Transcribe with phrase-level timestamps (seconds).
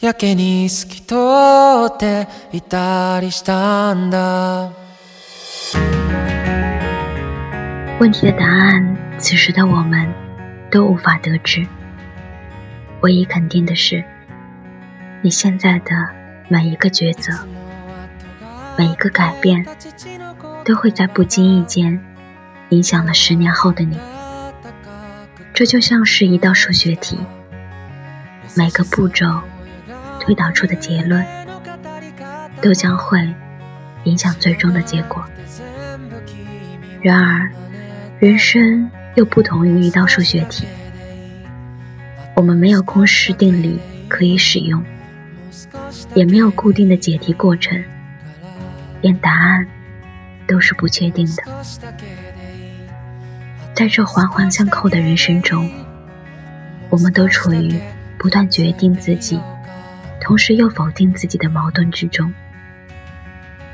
[0.00, 1.14] やけに透き通
[1.94, 4.70] っていたりしたんだ
[7.98, 10.12] 问题的答案，此时的我们
[10.70, 11.66] 都无法得知。
[13.00, 14.04] 唯一肯定的是，
[15.22, 15.90] 你现在的
[16.48, 17.32] 每一个抉择，
[18.76, 19.64] 每一个改变，
[20.62, 21.98] 都会在不经意间
[22.68, 23.98] 影响了十年后的你。
[25.54, 27.18] 这就像是一道数学题，
[28.54, 29.40] 每个步骤。
[30.21, 31.25] 推导出的结论，
[32.61, 33.27] 都将会
[34.03, 35.25] 影响最终的结果。
[37.01, 37.49] 然而，
[38.19, 40.65] 人生又不同于一道数学题，
[42.35, 44.83] 我们没有公式定理可以使用，
[46.13, 47.83] 也没有固定的解题过程，
[49.01, 49.67] 连答案
[50.45, 51.43] 都是不确定的。
[53.73, 55.67] 在这环环相扣的人生中，
[56.91, 57.79] 我们都处于
[58.19, 59.39] 不断决定自己。
[60.31, 62.33] 同时又否定自己的矛盾之中，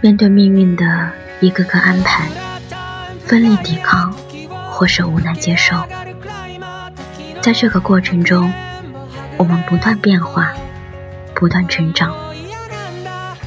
[0.01, 2.27] 面对命运的一个个安排，
[3.27, 4.11] 奋力抵抗，
[4.71, 5.75] 或是无奈接受。
[7.41, 8.51] 在这个过程中，
[9.37, 10.51] 我们不断变化，
[11.35, 12.11] 不断成长。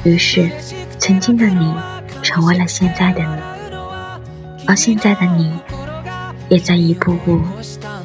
[0.05, 0.49] 于是，
[0.97, 1.75] 曾经的你
[2.23, 3.41] 成为了现在的你，
[4.65, 5.59] 而现在的你，
[6.47, 7.41] 也在一步步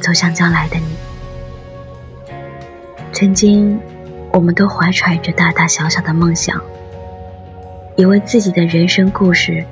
[0.00, 0.96] 走向将来的你。
[3.12, 3.80] 曾经。
[4.36, 6.60] 我们都怀揣着大大小小的梦想，
[7.96, 9.64] 以为自己的人生故事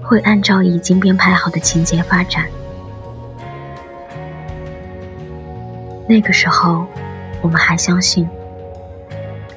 [0.00, 2.46] 会按照已经编排好的情节发展。
[6.08, 6.86] 那个时候，
[7.42, 8.28] 我们还相信，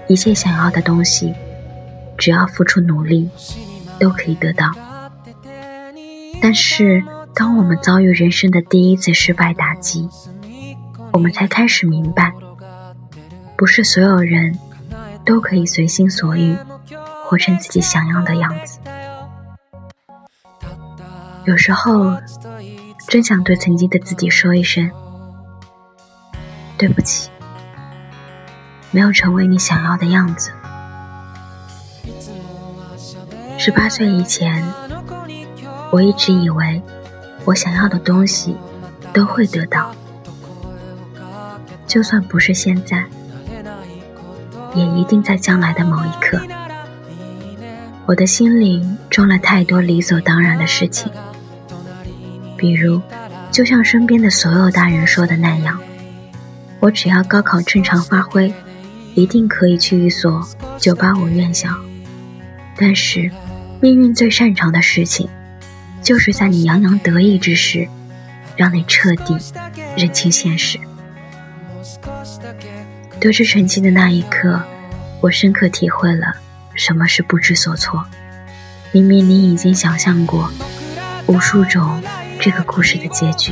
[0.07, 1.35] 一切想要的东西，
[2.17, 3.29] 只要付出努力，
[3.99, 4.71] 都可以得到。
[6.41, 7.03] 但是，
[7.35, 10.09] 当我们遭遇人生的第一次失败打击，
[11.13, 12.33] 我们才开始明白。
[13.59, 14.57] 不是所有人
[15.25, 16.55] 都可以随心所欲，
[17.25, 18.79] 活成自己想要的样子。
[21.43, 22.17] 有时候，
[23.09, 24.89] 真想对曾经的自己说一声
[26.79, 27.29] ：“对不起，
[28.91, 30.53] 没有成为你想要的样子。”
[33.59, 34.63] 十八岁以前，
[35.91, 36.81] 我一直以为
[37.43, 38.55] 我想要的东西
[39.13, 39.93] 都会得到，
[41.85, 43.03] 就算不是现在。
[44.79, 46.39] 也一定在将来的某一刻，
[48.05, 51.11] 我的心里装了太多理所当然的事情，
[52.55, 53.01] 比如，
[53.51, 55.77] 就像身边的所有大人说的那样，
[56.79, 58.53] 我只要高考正常发挥，
[59.15, 60.41] 一定可以去一所
[60.79, 61.69] 985院校。
[62.77, 63.29] 但是，
[63.81, 65.27] 命运最擅长的事情，
[66.01, 67.89] 就是在你洋洋得意之时，
[68.55, 69.35] 让你彻底
[69.97, 70.79] 认清现实。
[73.19, 74.63] 得知成绩的那一刻，
[75.19, 76.37] 我深刻体会了
[76.73, 78.05] 什么是不知所措。
[78.93, 80.49] 明明你已经想象过
[81.27, 82.01] 无数种
[82.39, 83.51] 这个故事的结局，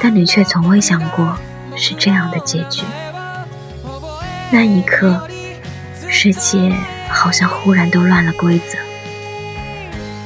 [0.00, 1.36] 但你却从未想过
[1.76, 2.84] 是这样的结局。
[4.52, 5.28] 那一刻，
[6.08, 6.72] 世界
[7.08, 8.78] 好像忽然都乱了规则。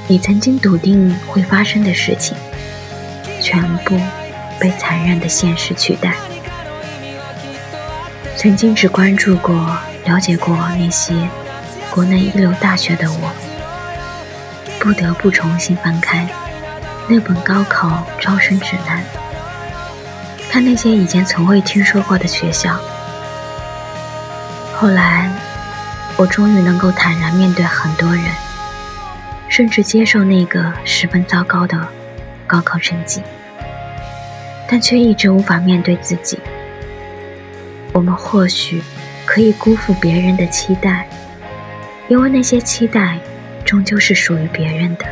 [0.07, 2.37] 你曾经笃定会发生的事情，
[3.41, 3.99] 全部
[4.61, 6.15] 被残忍的现实取代。
[8.37, 9.55] 曾经只关注过、
[10.05, 11.15] 了解过那些
[11.91, 13.33] 国内一流大学的我，
[14.79, 16.29] 不得不重新翻开
[17.09, 19.03] 那本高考招生指南，
[20.51, 22.79] 看那些以前从未听说过的学校。
[24.75, 25.31] 后来，
[26.19, 28.25] 我终于能够坦然面对很多人，
[29.49, 31.89] 甚至接受那个十分糟糕的
[32.47, 33.23] 高考成绩，
[34.69, 36.39] 但却一直无法面对自己。
[37.97, 38.83] 我们或许
[39.25, 41.09] 可以辜负别人的期待，
[42.09, 43.19] 因为那些期待
[43.65, 45.07] 终究是属于别人的，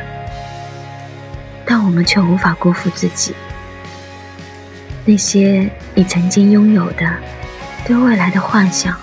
[1.65, 3.35] 但我们却无法辜负自己。
[5.07, 7.11] 那些你曾经拥有的
[7.87, 8.95] 对未来的幻想，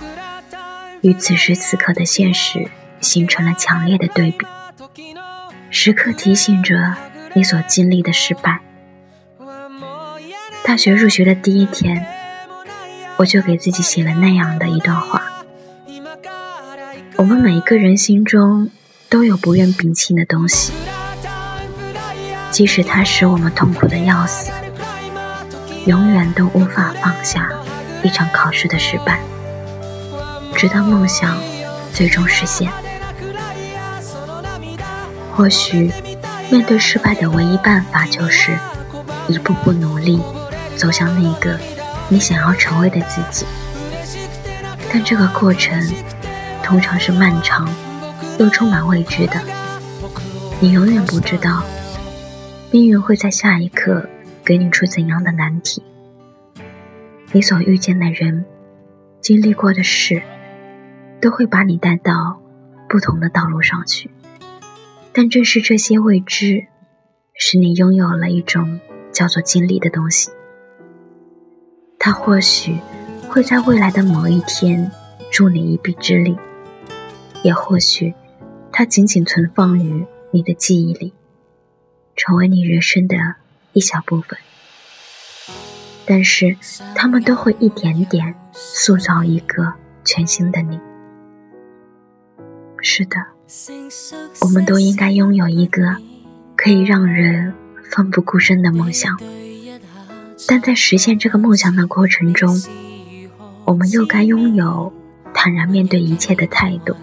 [1.02, 2.68] 与此时此刻的现实
[3.00, 4.46] 形成了强烈的对比，
[5.72, 6.96] 时刻提醒着
[7.34, 8.60] 你所经历的失败。
[10.64, 12.21] 大学入学的第一天。
[13.18, 15.22] 我就给自己写了那样的一段话：
[17.18, 18.70] 我们每一个人心中
[19.10, 20.72] 都有不愿摒弃的东西，
[22.50, 24.50] 即使它使我们痛苦的要死，
[25.86, 27.50] 永远都无法放下
[28.04, 29.20] 一场考试的失败，
[30.56, 31.38] 直到梦想
[31.94, 32.72] 最终实现。
[35.34, 35.92] 或许，
[36.50, 38.58] 面对失败的唯一办法就是
[39.28, 40.20] 一步步努力，
[40.76, 41.60] 走向那个
[42.12, 43.46] 你想要成为的自己。
[44.92, 45.82] 但这个过程
[46.62, 47.74] 通常是漫长
[48.38, 49.42] 又充满未知的，
[50.60, 51.64] 你永远不知道
[52.70, 54.10] 命运会在下一刻
[54.44, 55.82] 给你出怎样的难题。
[57.32, 58.44] 你所遇见的人、
[59.22, 60.22] 经历过的事，
[61.22, 62.42] 都会把你带到
[62.90, 64.12] 不同的道路上去。
[65.14, 66.68] 但正是这些未知，
[67.34, 68.82] 使你拥有了一种
[69.14, 70.32] 叫做经历的东西。
[72.02, 72.80] 它或许。
[73.34, 74.92] 会在未来的某一天
[75.32, 76.38] 助你一臂之力，
[77.44, 78.14] 也或许
[78.74, 81.14] 它仅仅存放于你的记忆里，
[82.18, 83.16] 成为你人生的
[83.72, 84.38] 一小部分。
[86.06, 86.58] 但是，
[86.94, 90.78] 他们都会一点点塑造一个全新的你。
[92.82, 93.16] 是的，
[94.42, 95.96] 我们都应该拥有一个
[96.58, 97.54] 可以让人
[97.90, 99.18] 奋不顾身的梦想，
[100.48, 102.62] 但在实现这个梦想的过程中。
[103.64, 104.92] 我们又该拥有
[105.34, 106.94] 坦然面对一切的态度。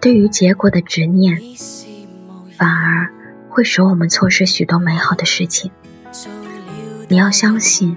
[0.00, 1.40] 对于结果的执念，
[2.56, 3.10] 反而
[3.48, 5.72] 会使我们错失许多美好的事情。
[7.08, 7.96] 你要相信，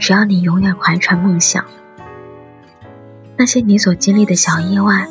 [0.00, 1.64] 只要你永远怀揣梦想，
[3.36, 5.06] 那些你所经历的小意外，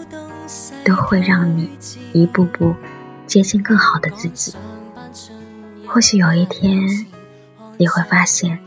[0.83, 1.69] 都会让你
[2.11, 2.75] 一步步
[3.25, 4.53] 接近更好的自己。
[5.87, 7.07] 或许有一天，
[7.83, 8.59] 你会发现。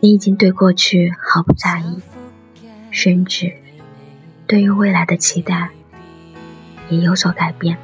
[0.00, 2.00] 你已经对过去毫不在意，
[2.90, 3.52] 甚至
[4.46, 5.68] 对于未来的期待
[6.88, 7.76] 也有所改变。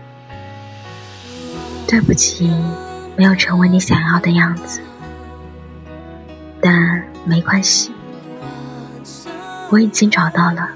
[1.87, 2.51] 对不起，
[3.19, 4.81] 没有成为你想要的样子，
[6.59, 7.93] 但没关系，
[9.71, 10.71] 我已经找到了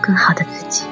[0.00, 0.86] 更好的自己。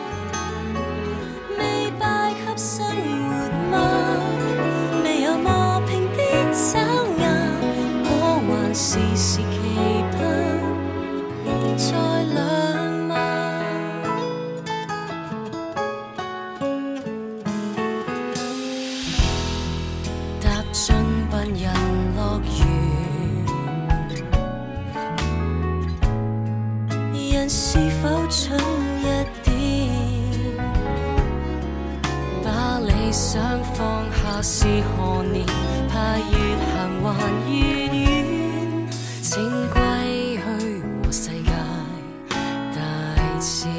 [27.55, 28.59] 是否蠢
[29.03, 29.05] 一
[29.45, 29.53] 点
[32.43, 34.65] 把理想放下是
[34.97, 35.45] 何年？
[35.87, 37.15] 怕越行还
[37.47, 37.53] 越
[37.89, 38.89] 远
[39.21, 39.31] 请
[39.69, 39.77] 归
[40.39, 40.41] 去
[41.05, 41.51] 和世界。
[42.31, 42.35] 大
[42.75, 43.71] 战